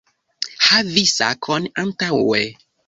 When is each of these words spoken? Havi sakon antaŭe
Havi 0.69 1.03
sakon 1.13 1.71
antaŭe 1.87 2.45